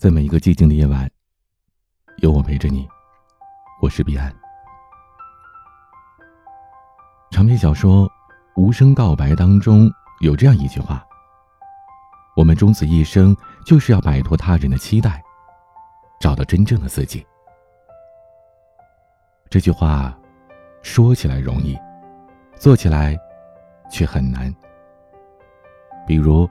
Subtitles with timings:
[0.00, 1.06] 在每一个寂静的夜晚，
[2.22, 2.88] 有我陪着你。
[3.82, 4.34] 我是彼岸。
[7.30, 8.08] 长篇小说
[8.56, 9.90] 《无声告白》当中
[10.20, 11.04] 有这样一句话
[12.34, 13.36] ：“我们终此一生，
[13.66, 15.22] 就是要摆脱他人的期待，
[16.18, 17.22] 找到真正的自己。”
[19.50, 20.18] 这句话
[20.80, 21.78] 说起来容易，
[22.54, 23.14] 做起来
[23.90, 24.50] 却很难。
[26.06, 26.48] 比如，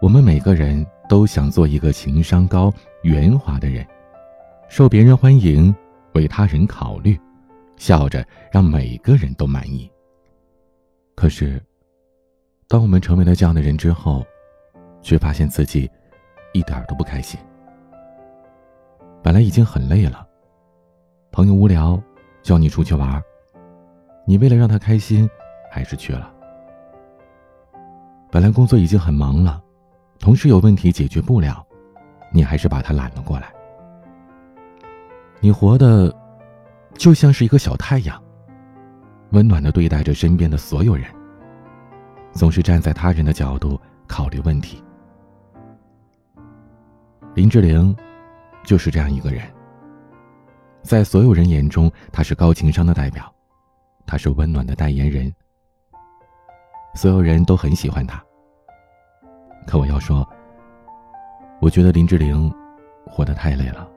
[0.00, 2.72] 我们每个人都想做一个情商高。
[3.02, 3.86] 圆滑的人，
[4.66, 5.74] 受别人欢迎，
[6.14, 7.20] 为他人考虑，
[7.76, 9.90] 笑着让每个人都满意。
[11.14, 11.62] 可是，
[12.66, 14.24] 当我们成为了这样的人之后，
[15.02, 15.90] 却发现自己
[16.54, 17.38] 一点都不开心。
[19.22, 20.26] 本来已经很累了，
[21.30, 22.02] 朋友无聊
[22.42, 23.22] 叫你出去玩，
[24.26, 25.28] 你为了让他开心，
[25.70, 26.32] 还是去了。
[28.30, 29.62] 本来工作已经很忙了，
[30.22, 31.66] 同事有问题解决不了。
[32.32, 33.52] 你还是把他揽了过来。
[35.40, 36.14] 你活的，
[36.94, 38.22] 就像是一个小太阳，
[39.32, 41.04] 温暖的对待着身边的所有人，
[42.32, 44.82] 总是站在他人的角度考虑问题。
[47.34, 47.94] 林志玲，
[48.62, 49.42] 就是这样一个人。
[50.84, 53.30] 在所有人眼中，她是高情商的代表，
[54.06, 55.34] 她是温暖的代言人，
[56.94, 58.22] 所有人都很喜欢她。
[59.66, 60.26] 可我要说。
[61.60, 62.52] 我觉得林志玲
[63.06, 63.88] 活得太累了。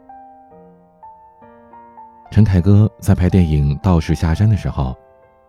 [2.29, 4.95] 陈凯歌在拍电影《道士下山》的时候，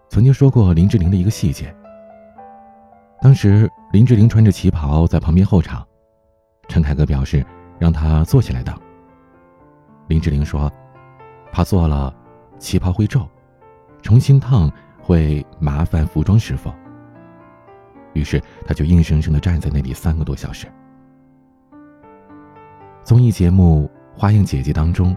[0.09, 1.75] 曾经说过林志玲的一个细节。
[3.21, 5.87] 当时林志玲穿着旗袍在旁边候场，
[6.69, 7.45] 陈凯歌表示
[7.79, 8.75] 让她坐起来等。
[10.07, 10.73] 林志玲说，
[11.51, 12.15] 怕坐了
[12.59, 13.29] 旗袍会皱，
[14.01, 14.71] 重新烫
[15.03, 16.73] 会麻烦服装师傅。
[18.17, 20.67] 于是他就硬生生的站在那里三个多小时。
[23.05, 25.15] 综艺节目《花样姐姐》当中，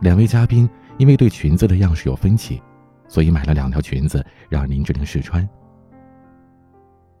[0.00, 2.60] 两位嘉宾因为对裙子的样式有分歧，
[3.06, 5.46] 所以买了两条裙子让林志玲试穿。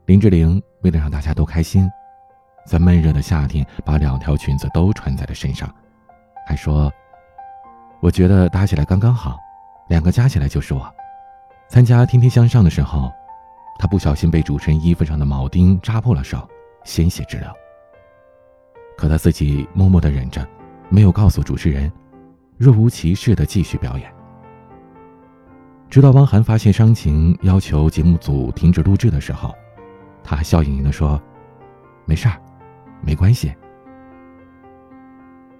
[0.06, 1.88] 林志玲为了让大家都开心，
[2.66, 5.72] 在闷热的夏天把两条裙子都穿在了身上，
[6.48, 6.90] 还说
[8.00, 9.36] ：“我觉得搭起来刚刚好，
[9.88, 10.90] 两个加起来就是我。”
[11.68, 13.12] 参加《天天向上》的时候，
[13.78, 16.48] 他不小心被主持人衣服上的铆钉扎破了手，
[16.84, 17.48] 鲜血直流。
[18.96, 20.46] 可他自己默默的忍着，
[20.88, 21.92] 没有告诉主持人，
[22.56, 24.10] 若无其事的继续表演。
[25.90, 29.54] 直到汪涵发现伤情，要求节目组停止录制的时候，
[30.24, 31.20] 他还笑盈盈的说
[32.06, 32.40] ：“没事儿，
[33.02, 33.54] 没关系。”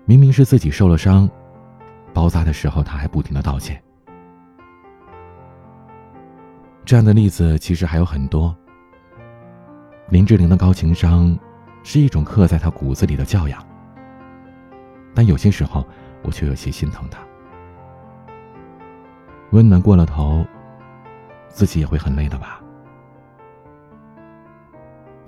[0.04, 1.28] 明明是自己受了伤，
[2.14, 3.80] 包扎的时候他还不停的道歉。
[6.86, 8.56] 这样的例子其实还有很多。
[10.08, 11.38] 林志玲的高情商。
[11.88, 13.64] 是一种刻在她骨子里的教养，
[15.14, 15.86] 但有些时候，
[16.22, 17.20] 我却有些心疼他。
[19.52, 20.44] 温暖过了头，
[21.48, 22.60] 自己也会很累的吧？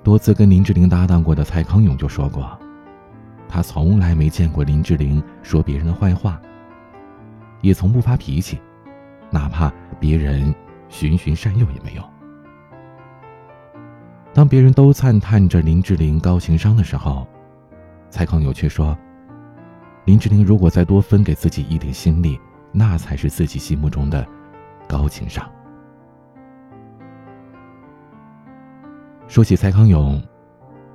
[0.03, 2.59] 多次跟林志玲搭档过的蔡康永就说过，
[3.47, 6.41] 他从来没见过林志玲说别人的坏话，
[7.61, 8.59] 也从不发脾气，
[9.31, 10.53] 哪怕别人
[10.89, 12.03] 循循善诱也没有。
[14.33, 17.27] 当别人都赞叹着林志玲高情商的时候，
[18.09, 18.97] 蔡康永却说
[20.05, 22.39] ：“林志玲如果再多分给自己一点心力，
[22.71, 24.27] 那才是自己心目中的
[24.87, 25.49] 高情商。”
[29.27, 30.21] 说起蔡康永，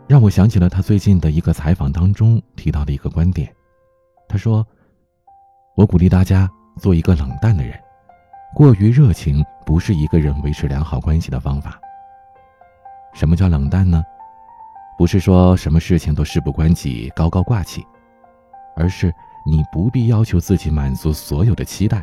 [0.09, 3.54] 让我想起了他最近的一个采访当中提到的一个观点。
[4.28, 4.66] 他说
[5.77, 7.78] ：“我鼓励大家做一个冷淡的人，
[8.54, 11.78] 过于热情不是一个人维持良好关系的方法。”
[13.12, 14.03] 什么叫冷淡呢？
[14.97, 17.84] 不是说什么事情都事不关己、高高挂起，
[18.76, 19.12] 而是
[19.44, 22.03] 你不必要求自己满足所有的期待，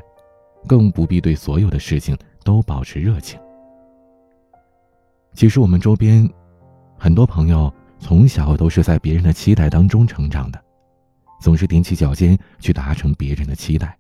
[0.67, 3.39] 更不必对所有的事情都保持热情。
[5.33, 6.29] 其实我们周边
[6.97, 10.61] 很多朋友从小都是在别人的期待当中成长的，
[11.39, 13.97] 总是踮起脚尖去达成别人的期待。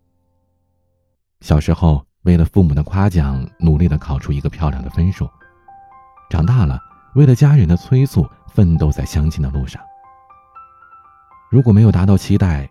[1.39, 5.29] 小时候为了父母的夸奖，努力的考出一个漂亮的分数，
[6.29, 6.79] 长大了。
[7.15, 9.81] 为了家人的催促，奋斗在相亲的路上。
[11.49, 12.69] 如果没有达到期待，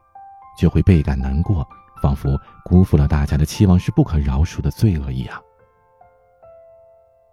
[0.56, 1.66] 就会倍感难过，
[2.00, 5.38] 仿佛辜负了大家的期望是不可饶恕的罪恶一样。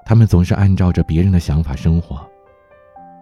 [0.05, 2.29] 他们总是按照着别人的想法生活，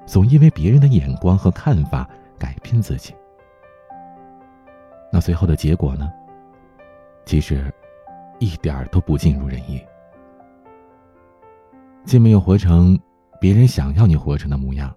[0.05, 2.09] 总因为别人的眼光和看法
[2.39, 3.13] 改变自己。
[5.11, 6.11] 那最后的结果呢？
[7.25, 7.71] 其实，
[8.45, 9.83] 一点儿都不尽如人意，
[12.03, 12.97] 既没有活成。
[13.41, 14.95] 别人想要你活成的模样，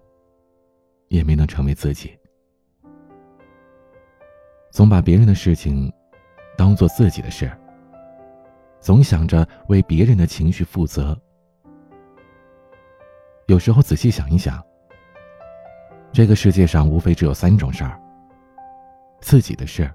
[1.09, 2.17] 也没能成为自己。
[4.71, 5.91] 总把别人的事情
[6.57, 7.51] 当做自己的事，
[8.79, 11.19] 总想着为别人的情绪负责。
[13.47, 14.63] 有时候仔细想一想，
[16.11, 17.99] 这个世界上无非只有三种事儿：
[19.19, 19.91] 自己的事、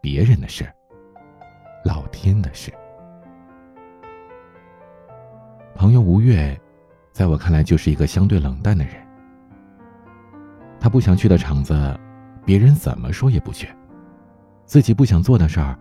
[0.00, 0.70] 别人的事、
[1.84, 2.72] 老天的事。
[5.74, 6.58] 朋友吴越，
[7.12, 8.94] 在我看来就是一个相对冷淡的人。
[10.80, 11.98] 他不想去的场子，
[12.44, 13.68] 别人怎么说也不去；
[14.64, 15.78] 自己不想做的事儿，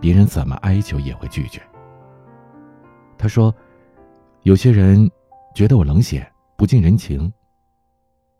[0.00, 1.60] 别人怎么哀求也会拒绝。
[3.16, 3.54] 他说
[4.42, 5.10] ：“有些人
[5.54, 6.26] 觉得我冷血、
[6.56, 7.32] 不近人情，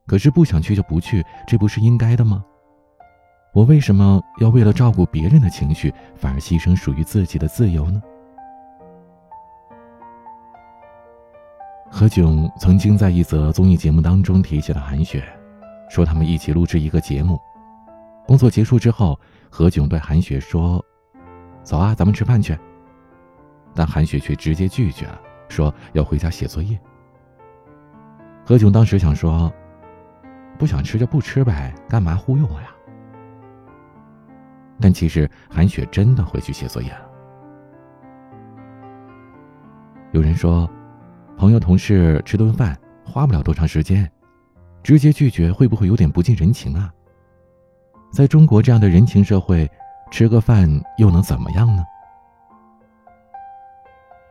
[0.06, 2.44] 可是不想去就不去，这不是应该的吗？
[3.52, 8.00] 我为什么要为了照顾别人的情绪，反而牺牲属于自己的自由呢？”
[11.90, 15.24] 何炅曾经在一则综艺节目当中提起了韩雪，
[15.88, 17.36] 说他们一起录制一个节目。
[18.24, 19.18] 工作结束之后，
[19.50, 20.82] 何炅对韩雪说
[21.64, 22.56] ：“走啊，咱们吃饭去。”
[23.74, 26.78] 但韩雪却直接拒绝了，说要回家写作业。
[28.46, 29.52] 何炅当时想说
[30.56, 32.68] ：“不想吃就不吃呗，干嘛忽悠我呀？”
[34.80, 37.10] 但其实韩雪真的回去写作业了。
[40.12, 40.68] 有人说。
[41.36, 44.06] 朋友、同事吃顿饭花不了多长时间，
[44.82, 46.92] 直接拒绝会不会有点不近人情啊？
[48.12, 49.66] 在中国这样的人情社会，
[50.10, 50.68] 吃个饭
[50.98, 51.82] 又能怎么样呢？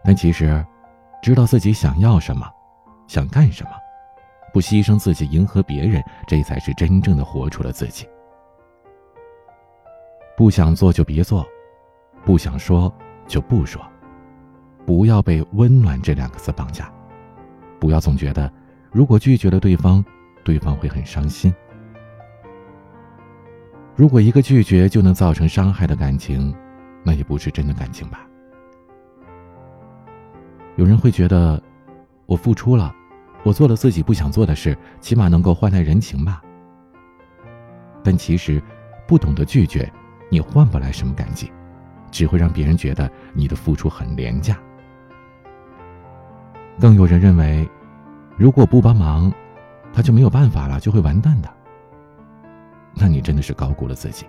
[0.03, 0.63] 但其实，
[1.19, 2.47] 知道自己想要什么，
[3.07, 3.71] 想干什么，
[4.53, 8.07] 不牺牲自己迎合别人，这才是真正的活出了自己。
[10.39, 11.45] 不想做就别做，
[12.23, 12.89] 不想说
[13.27, 13.85] 就不说，
[14.85, 16.89] 不要被“温暖”这两个字绑架。
[17.77, 18.49] 不要总觉得，
[18.89, 20.01] 如果拒绝了对方，
[20.41, 21.53] 对方会很伤心。
[23.97, 26.55] 如果一个拒绝就能造成伤害的感情，
[27.03, 28.25] 那也不是真的感情吧？
[30.77, 31.61] 有人会觉得，
[32.25, 32.95] 我付出了，
[33.43, 36.41] 我做了自己不想做的事，起码能够换来人情吧？
[38.01, 38.63] 但其实，
[39.05, 39.91] 不懂得拒绝，
[40.29, 41.51] 你换不来什么感激，
[42.11, 44.57] 只会让别人觉得你的付出很廉价。
[46.79, 47.69] 更有人认为，
[48.37, 49.31] 如果不帮忙，
[49.91, 51.49] 他就没有办法了，就会完蛋的。
[52.93, 54.25] 那你真的是高估了自己。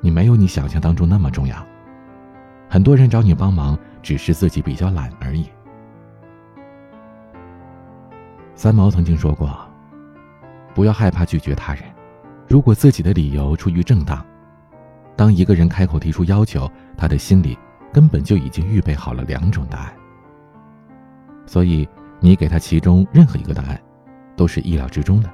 [0.00, 1.56] 你没有你想象当中那么重要。
[2.68, 5.48] 很多人找你帮忙，只是自己比较懒而已。
[8.54, 9.54] 三毛曾经说过
[10.74, 11.84] ：“不要害怕拒绝他人，
[12.48, 14.24] 如果自己的理由出于正当，
[15.16, 17.58] 当一个人开口提出要求，他的心里
[17.92, 19.92] 根本就已经预备好了两种答案。”
[21.46, 21.88] 所以，
[22.20, 23.80] 你给他其中任何一个答案，
[24.36, 25.30] 都是意料之中的。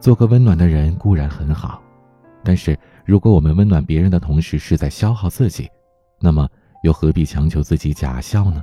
[0.00, 1.82] 做个温暖的人固然很好，
[2.44, 5.68] 但是如果我们温暖别人的同时是在消耗自己，
[6.20, 6.48] 那么
[6.82, 8.62] 又何必强求自己假笑呢？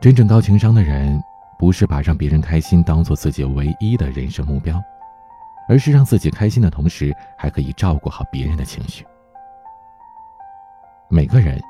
[0.00, 1.18] 真正高情商的人，
[1.58, 4.82] 不是把让别人开心当做自己唯一的人生目标，
[5.68, 9.04] 而是让自己开心的同时，还可以照顾好别人的情绪。
[11.08, 11.60] 每个人。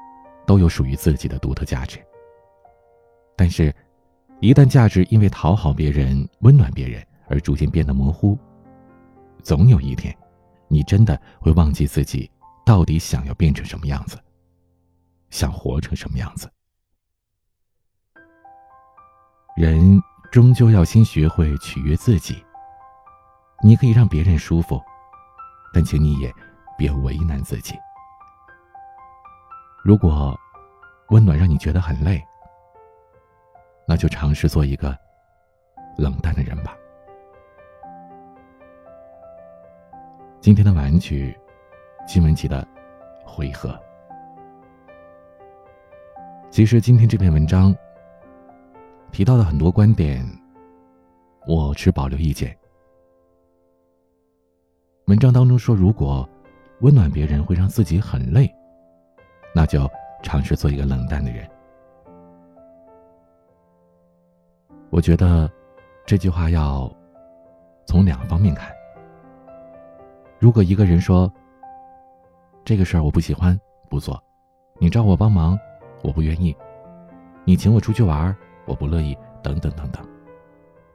[0.44, 2.05] 都有属于自己的独特价值。
[3.37, 3.73] 但是，
[4.41, 8.37] 一旦价值因为讨好别人、温暖别人而逐渐变得模糊，
[9.41, 10.12] 总有一天，
[10.67, 12.29] 你真的会忘记自己
[12.67, 14.19] 到底想要变成什么样子，
[15.31, 16.51] 想活成什么样子。
[19.56, 22.44] 人终究要先学会取悦自己。
[23.65, 24.83] 你可以让别人舒服，
[25.73, 26.33] 但请你也
[26.77, 27.75] 别为难自己。
[29.85, 30.37] 如果
[31.11, 32.21] 温暖让你觉得很累，
[33.87, 34.99] 那就尝试做一个
[35.97, 36.77] 冷淡的人吧。
[40.41, 41.39] 今天的晚安曲，
[42.05, 42.67] 金文岐的
[43.29, 43.71] 《回合》。
[46.51, 47.73] 其实今天这篇文章
[49.13, 50.27] 提到的很多观点，
[51.47, 52.57] 我持保留意见。
[55.06, 56.29] 文章当中说，如果
[56.81, 58.53] 温暖别人会让自己很累。
[59.55, 59.87] 那就
[60.23, 61.47] 尝试做一个冷淡的人。
[64.89, 65.51] 我觉得
[66.06, 66.91] 这句话要
[67.87, 68.73] 从两方面看。
[70.39, 71.31] 如果一个人说
[72.65, 73.59] 这个事儿我不喜欢，
[73.91, 74.19] 不做，
[74.79, 75.59] 你找我帮忙，
[76.03, 76.56] 我不愿意，
[77.44, 80.03] 你请我出去玩，我不乐意，等等等等，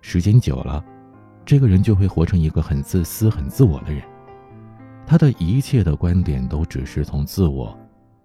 [0.01, 0.83] 时间久了，
[1.47, 4.03] 这个人就会活成一个很自私、很自我的人。
[5.05, 7.75] 他的一切的观点都只是从自我。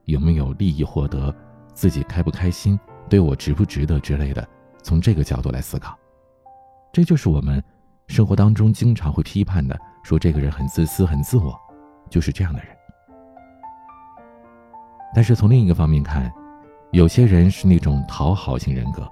[0.07, 1.33] 有没有利益获得，
[1.73, 2.77] 自己开不开心，
[3.09, 4.45] 对我值不值得之类的，
[4.83, 5.97] 从这个角度来思考，
[6.93, 7.63] 这就是我们
[8.09, 11.57] 生活当中经常会批判的说这个人很自私、很自我，
[12.11, 12.77] 就是这样的人。
[15.15, 16.29] 但是从另一个方面看，
[16.91, 19.09] 有些人是那种讨好型人格，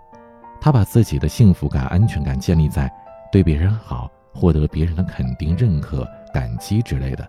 [0.60, 2.92] 他把自己的幸福感、安全感建立在
[3.32, 7.28] 对别人好、获得别人的肯定、认可、感激之类的，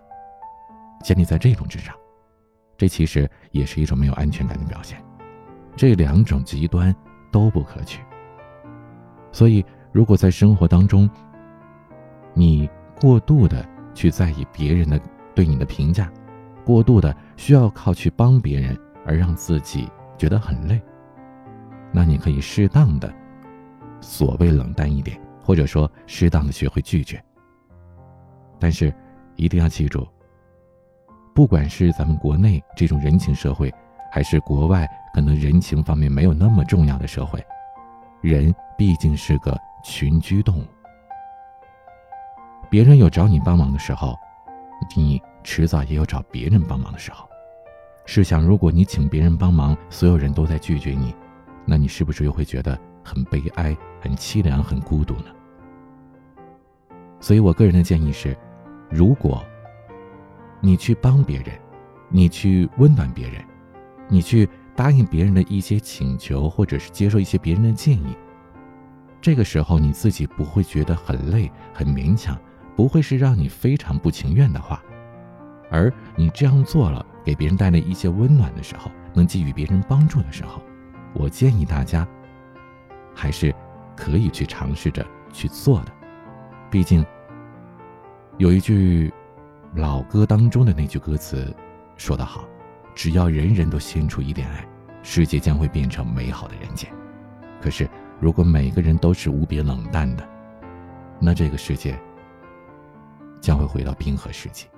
[1.02, 1.94] 建立在这种之上，
[2.76, 5.02] 这其实也是一种没有安全感的表现。
[5.76, 6.94] 这两种极端
[7.30, 8.02] 都不可取。
[9.30, 11.08] 所以，如果在生活当中，
[12.34, 12.68] 你
[13.00, 15.00] 过度的去在意别人的
[15.34, 16.10] 对你的评价，
[16.64, 20.80] 过度的需要靠去帮别人而让自己觉得很累，
[21.90, 23.12] 那你可以适当的
[24.00, 27.22] 所谓冷淡一点，或者说适当的学会拒绝。
[28.58, 28.94] 但是
[29.36, 30.06] 一定要记住，
[31.34, 33.72] 不管是咱们国内这种人情社会，
[34.10, 37.44] 还是国外可能人情方面没有那么重要的社会，
[38.20, 40.64] 人毕竟是个群居动物。
[42.70, 44.16] 别人有找你帮忙的时候，
[44.96, 47.28] 你迟早也有找别人帮忙的时候。
[48.04, 51.14] 试想，如果你请别人帮忙，所有人都在拒绝你，
[51.64, 55.26] 那你是不是又会觉得很悲哀、很凄凉、很孤独呢？
[57.20, 58.36] 所以我个人的建议是，
[58.90, 59.44] 如果
[60.60, 61.48] 你去帮别人，
[62.08, 63.44] 你去温暖别人，
[64.08, 68.16] 你去答应别人的一些请求，或者是接受一些别人的建议，
[69.20, 72.38] 这个时候你自己不会觉得很累、很勉强。
[72.74, 74.82] 不会是让你非常不情愿的话，
[75.70, 80.62] 而你这样做了，给别人带来一些温暖的时候，能给予别人帮助的时候，
[81.12, 82.08] 我建议大家
[83.14, 83.54] 还是
[83.96, 85.92] 可以去尝试着去做的。
[86.70, 87.04] 毕竟
[88.38, 89.12] 有一句
[89.74, 91.54] 老歌当中的那句歌词
[91.96, 92.44] 说得好
[92.94, 94.66] ：“只要人人都献出一点爱，
[95.02, 96.90] 世界将会变成美好的人间。”
[97.60, 97.88] 可是，
[98.20, 100.28] 如果每个人都是无比冷淡的，
[101.20, 101.98] 那这个世界……
[103.40, 104.68] 将会回到冰河世纪。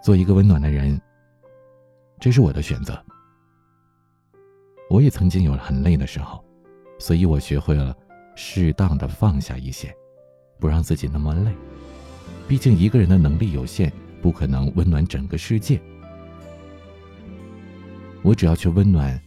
[0.00, 1.00] 做一个温暖的人，
[2.20, 3.04] 这是我的选择。
[4.88, 6.44] 我也曾经有很累的时候，
[6.98, 7.96] 所以我学会了
[8.34, 9.94] 适当的放下一些，
[10.58, 11.52] 不让自己那么累。
[12.46, 13.92] 毕竟一个人的能力有限，
[14.22, 15.80] 不可能温暖整个世界。
[18.22, 19.20] 我只要去温暖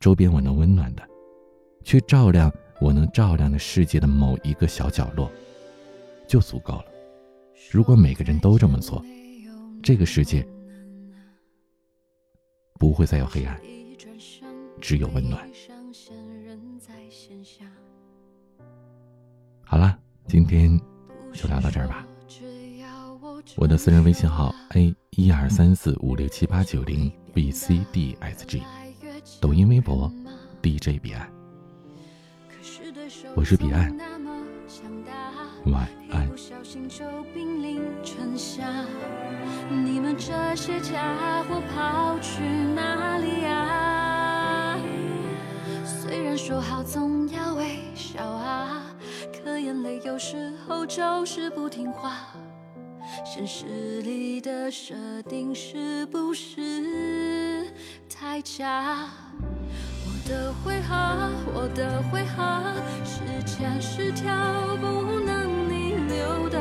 [0.00, 1.02] 周边我能温暖的，
[1.84, 2.52] 去照亮。
[2.80, 5.30] 我能照亮的世界的某一个小角落，
[6.26, 6.84] 就足够了。
[7.70, 9.02] 如果每个人都这么做，
[9.80, 10.46] 这个世界
[12.78, 13.58] 不会再有黑暗，
[14.84, 15.42] 只有温暖。
[19.64, 19.98] 好了，
[20.28, 20.78] 今天
[21.32, 22.06] 就聊到这儿吧。
[23.56, 28.62] 我的私人微信号 a 一二三四五六七八九零 b c d s g，
[29.40, 30.12] 抖音微博
[30.60, 31.32] dj 彼岸。
[33.34, 33.96] 我是彼岸，
[35.64, 36.30] 晚安。
[39.70, 42.42] 你们这些家伙跑去
[42.74, 44.03] 哪里啊？
[46.36, 48.82] 说好总要微笑啊，
[49.32, 52.26] 可眼泪有时候就是不听话。
[53.24, 57.70] 现实里的设定是不是
[58.08, 59.08] 太假？
[59.40, 60.94] 我的回合，
[61.54, 62.62] 我的回合，
[63.04, 66.53] 时间是条不能逆流的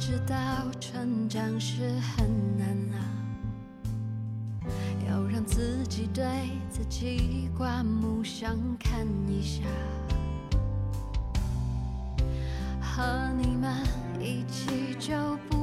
[0.00, 0.34] 知道
[0.80, 2.26] 成长是很
[2.56, 3.04] 难啊，
[5.06, 6.24] 要让自己对
[6.70, 9.62] 自己刮目相看一下。
[12.80, 13.70] 和你们
[14.18, 15.59] 一起就不